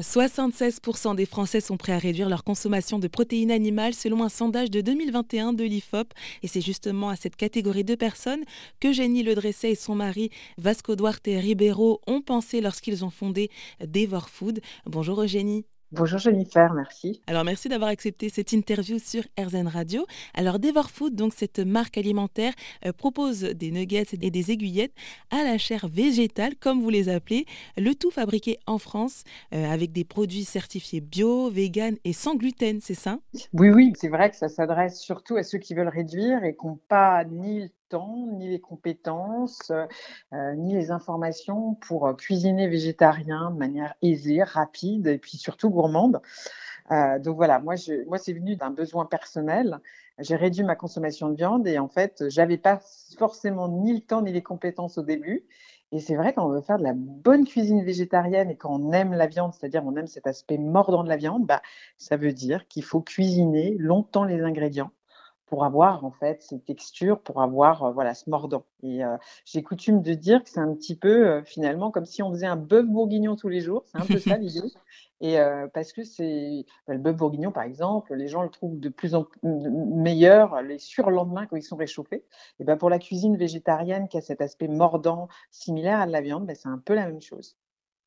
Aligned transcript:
76% 0.00 1.14
des 1.14 1.26
Français 1.26 1.60
sont 1.60 1.76
prêts 1.76 1.92
à 1.92 1.98
réduire 1.98 2.28
leur 2.28 2.44
consommation 2.44 2.98
de 2.98 3.08
protéines 3.08 3.50
animales 3.50 3.94
selon 3.94 4.22
un 4.24 4.28
sondage 4.28 4.70
de 4.70 4.80
2021 4.80 5.52
de 5.52 5.64
l'IFOP. 5.64 6.12
Et 6.42 6.48
c'est 6.48 6.60
justement 6.60 7.08
à 7.08 7.16
cette 7.16 7.36
catégorie 7.36 7.84
de 7.84 7.94
personnes 7.94 8.44
que 8.80 8.92
Jenny 8.92 9.22
Ledresset 9.22 9.72
et 9.72 9.76
son 9.76 9.94
mari 9.94 10.30
Vasco 10.58 10.96
Duarte 10.96 11.26
Ribeiro 11.26 12.00
ont 12.06 12.22
pensé 12.22 12.60
lorsqu'ils 12.60 13.04
ont 13.04 13.10
fondé 13.10 13.50
Devor 13.80 14.28
Food. 14.28 14.60
Bonjour 14.86 15.22
Eugénie. 15.22 15.64
Bonjour 15.92 16.20
Jennifer, 16.20 16.72
merci. 16.72 17.20
Alors 17.26 17.42
merci 17.42 17.68
d'avoir 17.68 17.90
accepté 17.90 18.28
cette 18.28 18.52
interview 18.52 19.00
sur 19.00 19.24
RZN 19.36 19.66
Radio. 19.66 20.06
Alors 20.34 20.60
Devor 20.60 20.88
Food, 20.88 21.16
donc 21.16 21.32
cette 21.34 21.58
marque 21.58 21.98
alimentaire, 21.98 22.52
euh, 22.86 22.92
propose 22.92 23.40
des 23.40 23.72
nuggets 23.72 24.06
et 24.12 24.30
des 24.30 24.52
aiguillettes 24.52 24.94
à 25.30 25.42
la 25.42 25.58
chair 25.58 25.88
végétale, 25.88 26.54
comme 26.54 26.80
vous 26.80 26.90
les 26.90 27.08
appelez, 27.08 27.44
le 27.76 27.96
tout 27.96 28.12
fabriqué 28.12 28.60
en 28.68 28.78
France 28.78 29.24
euh, 29.52 29.64
avec 29.68 29.90
des 29.90 30.04
produits 30.04 30.44
certifiés 30.44 31.00
bio, 31.00 31.50
vegan 31.50 31.96
et 32.04 32.12
sans 32.12 32.36
gluten, 32.36 32.80
c'est 32.80 32.94
ça? 32.94 33.18
Oui, 33.52 33.70
oui, 33.70 33.92
c'est 33.96 34.10
vrai 34.10 34.30
que 34.30 34.36
ça 34.36 34.48
s'adresse 34.48 35.00
surtout 35.00 35.34
à 35.34 35.42
ceux 35.42 35.58
qui 35.58 35.74
veulent 35.74 35.88
réduire 35.88 36.44
et 36.44 36.54
qui 36.54 36.68
n'ont 36.68 36.78
pas 36.88 37.24
ni 37.24 37.62
le 37.62 37.68
ni 37.98 38.48
les 38.48 38.60
compétences, 38.60 39.72
euh, 40.32 40.54
ni 40.54 40.74
les 40.74 40.90
informations 40.90 41.74
pour 41.74 42.06
euh, 42.06 42.14
cuisiner 42.14 42.68
végétarien 42.68 43.50
de 43.50 43.56
manière 43.56 43.94
aisée, 44.02 44.42
rapide 44.42 45.06
et 45.06 45.18
puis 45.18 45.36
surtout 45.36 45.70
gourmande. 45.70 46.20
Euh, 46.90 47.18
donc 47.18 47.36
voilà, 47.36 47.60
moi, 47.60 47.76
je, 47.76 48.04
moi 48.06 48.18
c'est 48.18 48.32
venu 48.32 48.56
d'un 48.56 48.70
besoin 48.70 49.06
personnel. 49.06 49.78
J'ai 50.18 50.36
réduit 50.36 50.64
ma 50.64 50.76
consommation 50.76 51.28
de 51.28 51.34
viande 51.34 51.66
et 51.66 51.78
en 51.78 51.88
fait, 51.88 52.24
j'avais 52.28 52.58
pas 52.58 52.80
forcément 53.18 53.68
ni 53.68 53.94
le 53.94 54.00
temps 54.00 54.22
ni 54.22 54.32
les 54.32 54.42
compétences 54.42 54.98
au 54.98 55.02
début. 55.02 55.44
Et 55.92 55.98
c'est 55.98 56.14
vrai 56.14 56.32
quand 56.32 56.46
on 56.46 56.50
veut 56.50 56.60
faire 56.60 56.78
de 56.78 56.84
la 56.84 56.92
bonne 56.94 57.44
cuisine 57.44 57.82
végétarienne 57.82 58.50
et 58.50 58.56
quand 58.56 58.70
on 58.72 58.92
aime 58.92 59.12
la 59.12 59.26
viande, 59.26 59.52
c'est-à-dire 59.54 59.84
on 59.84 59.96
aime 59.96 60.06
cet 60.06 60.26
aspect 60.26 60.58
mordant 60.58 61.02
de 61.02 61.08
la 61.08 61.16
viande, 61.16 61.46
bah, 61.46 61.62
ça 61.98 62.16
veut 62.16 62.32
dire 62.32 62.68
qu'il 62.68 62.84
faut 62.84 63.00
cuisiner 63.00 63.76
longtemps 63.78 64.24
les 64.24 64.40
ingrédients 64.42 64.92
pour 65.50 65.64
avoir 65.64 66.04
en 66.04 66.12
fait 66.12 66.40
ces 66.42 66.60
textures, 66.60 67.20
pour 67.20 67.42
avoir 67.42 67.82
euh, 67.82 67.92
voilà 67.92 68.14
ce 68.14 68.30
mordant. 68.30 68.64
Et 68.84 69.04
euh, 69.04 69.16
j'ai 69.44 69.62
coutume 69.62 70.00
de 70.00 70.14
dire 70.14 70.44
que 70.44 70.48
c'est 70.48 70.60
un 70.60 70.72
petit 70.74 70.94
peu 70.94 71.28
euh, 71.28 71.42
finalement 71.44 71.90
comme 71.90 72.06
si 72.06 72.22
on 72.22 72.30
faisait 72.30 72.46
un 72.46 72.56
bœuf 72.56 72.86
bourguignon 72.86 73.34
tous 73.34 73.48
les 73.48 73.60
jours. 73.60 73.84
C'est 73.86 73.98
un 73.98 74.06
peu 74.06 74.18
ça 74.18 74.36
l'idée. 74.38 74.72
Et 75.22 75.36
parce 75.74 75.92
que 75.92 76.02
c'est 76.02 76.64
bah, 76.88 76.94
le 76.94 76.98
bœuf 76.98 77.14
bourguignon 77.14 77.52
par 77.52 77.64
exemple, 77.64 78.14
les 78.14 78.26
gens 78.26 78.42
le 78.42 78.48
trouvent 78.48 78.80
de 78.80 78.88
plus 78.88 79.14
en 79.14 79.24
plus 79.24 79.38
meilleur 79.42 80.62
les 80.62 80.78
surlendemains 80.78 81.44
quand 81.44 81.56
ils 81.56 81.62
sont 81.62 81.76
réchauffés. 81.76 82.24
Et 82.58 82.64
ben 82.64 82.78
pour 82.78 82.88
la 82.88 82.98
cuisine 82.98 83.36
végétarienne 83.36 84.08
qui 84.08 84.16
a 84.16 84.22
cet 84.22 84.40
aspect 84.40 84.68
mordant 84.68 85.28
similaire 85.50 86.00
à 86.00 86.06
de 86.06 86.12
la 86.12 86.22
viande, 86.22 86.46
ben, 86.46 86.56
c'est 86.56 86.70
un 86.70 86.78
peu 86.82 86.94
la 86.94 87.04
même 87.06 87.20
chose 87.20 87.58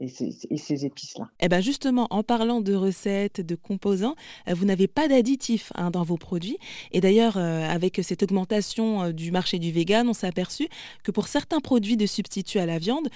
et 0.00 0.08
ces, 0.08 0.86
épices-là. 0.86 1.28
Eh 1.40 1.48
ben 1.48 1.60
justement, 1.60 2.08
en 2.10 2.24
parlant 2.24 2.60
de 2.60 2.74
recettes, 2.74 3.40
de 3.40 3.54
composants, 3.54 4.16
euh, 4.48 4.54
vous 4.54 4.64
n'avez 4.64 4.88
pas 4.88 5.06
d'additifs 5.06 5.72
hein, 5.76 5.90
dans 5.90 6.02
vos 6.02 6.16
produits. 6.16 6.58
Et 6.90 7.00
d'ailleurs, 7.00 7.36
euh, 7.36 7.62
avec 7.68 8.00
cette 8.02 8.24
augmentation 8.24 9.04
euh, 9.04 9.12
du 9.12 9.30
marché 9.30 9.60
du 9.60 9.70
vegan, 9.70 10.08
on 10.08 10.12
s'est 10.12 10.26
aperçu 10.26 10.68
que 11.04 11.12
pour 11.12 11.28
certains 11.28 11.60
produits 11.60 11.96
de 11.96 12.06
substitut 12.06 12.58
à 12.58 12.66
la 12.66 12.78
viande, 12.78 13.08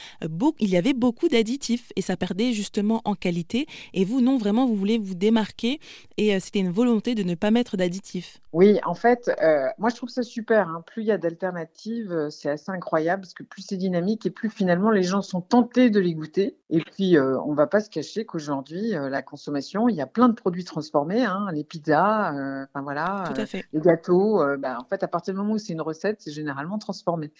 il 0.60 0.68
y 0.68 0.76
avait 0.76 0.92
beaucoup 0.92 1.28
d'additifs 1.28 1.92
et 1.96 2.02
ça 2.02 2.16
perdait 2.16 2.52
justement 2.52 3.02
en 3.04 3.14
qualité. 3.14 3.66
Et 3.92 4.04
vous, 4.04 4.20
non, 4.20 4.38
vraiment, 4.38 4.66
vous 4.66 4.76
voulez 4.76 4.98
vous 4.98 5.14
démarquer 5.14 5.80
et 6.16 6.38
c'était 6.38 6.60
une 6.60 6.70
volonté 6.70 7.14
de 7.14 7.22
ne 7.24 7.34
pas 7.34 7.50
mettre 7.50 7.76
d'additifs. 7.76 8.40
Oui, 8.52 8.78
en 8.84 8.94
fait, 8.94 9.30
moi 9.78 9.90
je 9.90 9.96
trouve 9.96 10.08
ça 10.08 10.22
super. 10.22 10.68
Hein. 10.68 10.82
Plus 10.86 11.02
il 11.02 11.06
y 11.06 11.12
a 11.12 11.18
d'alternatives, 11.18 12.28
c'est 12.30 12.50
assez 12.50 12.70
incroyable 12.70 13.22
parce 13.22 13.34
que 13.34 13.42
plus 13.42 13.62
c'est 13.62 13.76
dynamique 13.76 14.26
et 14.26 14.30
plus 14.30 14.48
finalement 14.48 14.90
les 14.90 15.02
gens 15.02 15.22
sont 15.22 15.40
tentés 15.40 15.90
de 15.90 16.00
les 16.00 16.14
goûter. 16.14 16.56
Et 16.70 16.80
puis, 16.80 17.16
euh, 17.16 17.40
on 17.40 17.52
ne 17.52 17.56
va 17.56 17.66
pas 17.66 17.80
se 17.80 17.88
cacher 17.88 18.26
qu'aujourd'hui, 18.26 18.94
euh, 18.94 19.08
la 19.08 19.22
consommation, 19.22 19.88
il 19.88 19.96
y 19.96 20.02
a 20.02 20.06
plein 20.06 20.28
de 20.28 20.34
produits 20.34 20.64
transformés, 20.64 21.24
hein, 21.24 21.48
les 21.52 21.64
pizzas, 21.64 22.34
euh, 22.34 22.64
enfin 22.64 22.82
voilà, 22.82 23.32
les 23.72 23.80
gâteaux. 23.80 24.44
Bah, 24.58 24.78
en 24.78 24.84
fait, 24.84 25.02
à 25.02 25.08
partir 25.08 25.32
du 25.32 25.40
moment 25.40 25.54
où 25.54 25.58
c'est 25.58 25.72
une 25.72 25.80
recette, 25.80 26.20
c'est 26.20 26.32
généralement 26.32 26.78
transformé. 26.78 27.32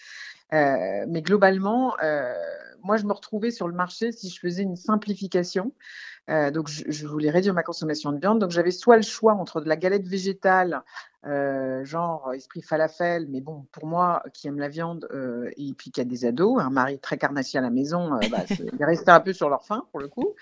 mais 0.51 1.21
globalement, 1.21 1.95
moi, 2.81 2.97
je 2.97 3.05
me 3.05 3.13
retrouvais 3.13 3.51
sur 3.51 3.67
le 3.67 3.75
marché 3.75 4.11
si 4.11 4.29
je 4.29 4.39
faisais 4.39 4.63
une 4.63 4.75
simplification. 4.75 5.73
Donc, 6.51 6.69
je, 6.69 7.07
voulais 7.07 7.29
réduire 7.29 7.53
ma 7.53 7.63
consommation 7.63 8.11
de 8.11 8.19
viande. 8.19 8.39
Donc, 8.39 8.51
j'avais 8.51 8.71
soit 8.71 8.97
le 8.97 9.01
choix 9.03 9.33
entre 9.33 9.61
de 9.61 9.69
la 9.69 9.75
galette 9.75 10.07
végétale 10.07 10.83
euh, 11.25 11.83
genre 11.83 12.31
esprit 12.33 12.61
falafel, 12.61 13.27
mais 13.29 13.41
bon, 13.41 13.65
pour 13.73 13.87
moi 13.87 14.23
qui 14.33 14.47
aime 14.47 14.57
la 14.57 14.69
viande 14.69 15.05
euh, 15.11 15.51
et 15.57 15.73
puis 15.73 15.91
qui 15.91 15.99
a 15.99 16.05
des 16.05 16.23
ados, 16.23 16.61
un 16.61 16.69
mari 16.69 16.97
très 16.97 17.17
carnassier 17.17 17.59
à 17.59 17.61
la 17.61 17.69
maison, 17.69 18.13
euh, 18.13 18.19
bah, 18.31 18.45
il 18.79 18.85
resté 18.85 19.11
un 19.11 19.19
peu 19.19 19.33
sur 19.33 19.49
leur 19.49 19.65
faim 19.65 19.85
pour 19.91 19.99
le 19.99 20.07
coup. 20.07 20.33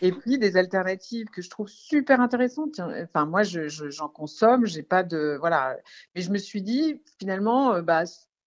Et 0.00 0.12
puis 0.12 0.38
des 0.38 0.56
alternatives 0.56 1.26
que 1.28 1.42
je 1.42 1.50
trouve 1.50 1.68
super 1.68 2.22
intéressantes. 2.22 2.80
Enfin, 2.80 3.26
moi, 3.26 3.42
j'en 3.42 3.68
je, 3.68 3.90
j'en 3.90 4.08
consomme, 4.08 4.64
j'ai 4.64 4.82
pas 4.82 5.02
de 5.02 5.36
voilà, 5.38 5.76
mais 6.14 6.22
je 6.22 6.30
me 6.30 6.38
suis 6.38 6.62
dit 6.62 7.02
finalement, 7.18 7.82
bah 7.82 8.04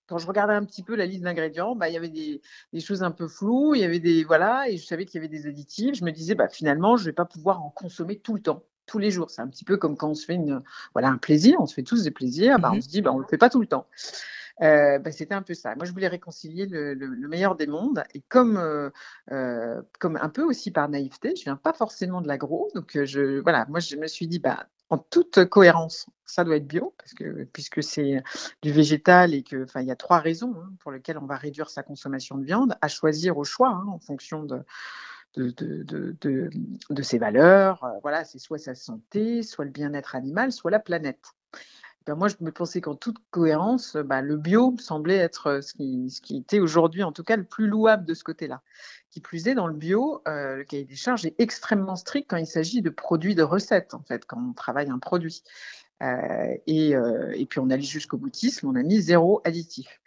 quand 0.08 0.18
je 0.18 0.28
regardais 0.28 0.54
un 0.54 0.64
petit 0.64 0.84
peu 0.84 0.96
la 0.96 1.06
liste 1.06 1.24
d'ingrédients, 1.24 1.76
bah, 1.76 1.90
il 1.90 1.94
y 1.94 1.98
avait 1.98 2.10
des, 2.10 2.42
des, 2.74 2.80
choses 2.80 3.04
un 3.04 3.12
peu 3.12 3.28
floues, 3.28 3.76
il 3.76 3.82
y 3.82 3.84
avait 3.84 4.00
des 4.00 4.24
voilà, 4.24 4.70
et 4.70 4.78
je 4.78 4.86
savais 4.86 5.06
qu'il 5.06 5.22
y 5.22 5.26
avait 5.26 5.28
des 5.28 5.48
additifs. 5.48 5.96
Je 5.96 6.06
me 6.06 6.12
disais, 6.12 6.36
bah, 6.36 6.48
finalement, 6.48 6.98
je 6.98 7.06
vais 7.06 7.14
pas 7.14 7.26
pouvoir 7.26 7.62
en 7.64 7.70
consommer 7.70 8.18
tout 8.18 8.34
le 8.34 8.42
temps 8.42 8.64
tous 8.88 9.00
les 9.00 9.12
jours. 9.12 9.30
C'est 9.30 9.42
un 9.42 9.48
petit 9.48 9.66
peu 9.66 9.78
comme 9.78 9.96
quand 9.98 10.10
on 10.10 10.16
se 10.16 10.26
fait 10.26 10.36
une, 10.36 10.64
voilà, 10.94 11.10
un 11.10 11.18
plaisir, 11.18 11.58
on 11.60 11.68
se 11.68 11.74
fait 11.74 11.84
tous 11.84 12.04
des 12.04 12.12
plaisirs, 12.12 12.58
bah, 12.58 12.72
on 12.74 12.78
mmh 12.78 12.82
se 12.82 12.88
dit, 12.88 13.02
bah, 13.02 13.12
on 13.12 13.18
ne 13.18 13.22
le 13.22 13.28
fait 13.28 13.38
pas 13.38 13.50
tout 13.50 13.62
le 13.62 13.68
temps. 13.68 13.88
Euh, 14.62 14.98
bah, 14.98 15.12
c'était 15.12 15.36
un 15.36 15.44
peu 15.44 15.54
ça. 15.54 15.76
Moi, 15.76 15.86
je 15.86 15.92
voulais 15.92 16.08
réconcilier 16.08 16.66
le, 16.66 16.96
meilleur 17.28 17.56
des 17.56 17.68
mondes 17.68 18.04
et 18.14 18.22
comme, 18.22 18.58
euh, 18.58 18.90
euh, 19.32 19.82
comme 20.00 20.18
un 20.20 20.30
peu 20.30 20.44
aussi 20.44 20.72
par 20.72 20.90
naïveté, 20.90 21.36
je 21.36 21.44
viens 21.44 21.58
pas 21.58 21.74
forcément 21.74 22.22
de 22.22 22.28
l'agro, 22.28 22.72
donc 22.74 22.98
je, 23.04 23.40
voilà, 23.42 23.66
moi 23.70 23.80
je 23.80 23.98
me 23.98 24.08
suis 24.08 24.28
dit, 24.28 24.40
bah, 24.40 24.68
en 24.90 24.98
toute 24.98 25.46
cohérence, 25.46 26.08
ça 26.28 26.44
doit 26.44 26.58
être 26.58 26.68
bio 26.68 26.94
puisque 27.54 27.82
c'est 27.82 28.22
du 28.62 28.72
végétal 28.72 29.34
et 29.34 29.44
que, 29.44 29.64
enfin, 29.64 29.82
il 29.82 29.88
y 29.88 29.92
a 29.92 29.96
trois 29.96 30.20
raisons 30.20 30.54
hein, 30.58 30.72
pour 30.80 30.92
lesquelles 30.92 31.18
on 31.18 31.26
va 31.26 31.38
réduire 31.38 31.70
sa 31.70 31.82
consommation 31.82 32.38
de 32.38 32.46
viande, 32.46 32.76
à 32.82 32.88
choisir 32.88 33.38
au 33.38 33.44
choix 33.44 33.70
hein, 33.70 33.86
en 33.88 34.00
fonction 34.00 34.44
de 34.44 34.64
ses 37.02 37.18
valeurs. 37.18 37.84
Euh, 37.84 38.00
voilà, 38.02 38.26
c'est 38.26 38.40
soit 38.40 38.60
sa 38.60 38.76
santé, 38.76 39.42
soit 39.42 39.66
le 39.66 39.72
bien-être 39.72 40.16
animal, 40.16 40.52
soit 40.52 40.72
la 40.72 40.80
planète. 40.80 41.34
Ben 42.08 42.16
moi, 42.16 42.30
je 42.30 42.36
me 42.40 42.54
pensais 42.54 42.80
qu'en 42.80 42.96
toute 42.96 43.18
cohérence, 43.32 43.98
bah, 43.98 44.22
le 44.22 44.38
bio 44.38 44.74
semblait 44.80 45.18
être 45.18 45.48
euh, 45.48 45.62
ce 45.62 45.74
qui, 45.74 46.10
ce 46.10 46.22
qui 46.22 46.38
était 46.38 46.62
aujourd'hui, 46.62 47.04
en 47.04 47.12
tout 47.12 47.24
cas, 47.24 47.36
le 47.36 47.44
plus 47.44 47.68
louable 47.68 48.06
de 48.06 48.14
ce 48.14 48.24
côté-là. 48.24 48.62
Qui 49.10 49.20
plus 49.20 49.46
est, 49.50 49.56
dans 49.56 49.68
le 49.68 49.74
bio, 49.74 50.22
euh, 50.26 50.56
le 50.56 50.64
cahier 50.64 50.86
des 50.86 50.96
charges 50.96 51.26
est 51.26 51.36
extrêmement 51.38 51.98
strict 51.98 52.30
quand 52.30 52.38
il 52.38 52.48
s'agit 52.48 52.82
de 52.82 52.90
produits 52.90 53.36
de 53.36 53.44
recettes, 53.44 53.94
en 53.94 54.04
fait, 54.04 54.26
quand 54.26 54.42
on 54.42 54.54
travaille 54.54 54.90
un 54.90 55.00
produit. 55.00 55.44
Et, 56.02 56.92
et, 56.92 57.46
puis, 57.46 57.60
on 57.60 57.70
allait 57.70 57.82
jusqu'au 57.82 58.18
boutisme, 58.18 58.68
on 58.68 58.76
a 58.76 58.84
mis 58.84 59.02
zéro 59.02 59.42
additif. 59.44 60.00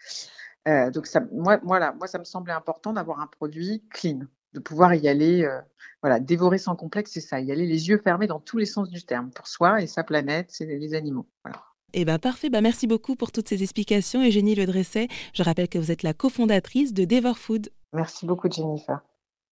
donc, 0.66 1.06
ça, 1.06 1.20
moi, 1.32 1.60
voilà, 1.62 1.92
moi, 1.92 2.06
ça 2.06 2.18
me 2.18 2.24
semblait 2.24 2.52
important 2.52 2.92
d'avoir 2.92 3.20
un 3.20 3.26
produit 3.26 3.82
clean 3.90 4.20
de 4.52 4.60
pouvoir 4.60 4.94
y 4.94 5.08
aller, 5.08 5.44
euh, 5.44 5.60
voilà, 6.02 6.20
dévorer 6.20 6.58
sans 6.58 6.76
complexe, 6.76 7.12
c'est 7.12 7.20
ça, 7.20 7.40
y 7.40 7.52
aller 7.52 7.66
les 7.66 7.88
yeux 7.88 7.98
fermés 7.98 8.26
dans 8.26 8.40
tous 8.40 8.58
les 8.58 8.66
sens 8.66 8.88
du 8.88 9.02
terme, 9.02 9.30
pour 9.30 9.46
soi 9.46 9.82
et 9.82 9.86
sa 9.86 10.04
planète, 10.04 10.46
c'est 10.50 10.66
les 10.66 10.94
animaux. 10.94 11.26
Voilà. 11.44 11.62
Eh 11.92 12.04
ben 12.04 12.18
parfait, 12.18 12.50
ben 12.50 12.60
merci 12.60 12.86
beaucoup 12.86 13.16
pour 13.16 13.32
toutes 13.32 13.48
ces 13.48 13.62
explications. 13.62 14.24
Eugénie 14.24 14.54
Le 14.54 14.64
Dresset, 14.64 15.08
je 15.34 15.42
rappelle 15.42 15.68
que 15.68 15.78
vous 15.78 15.90
êtes 15.90 16.04
la 16.04 16.14
cofondatrice 16.14 16.94
de 16.94 17.04
Devor 17.04 17.36
Food. 17.36 17.70
Merci 17.92 18.26
beaucoup 18.26 18.48
Jennifer. 18.50 19.00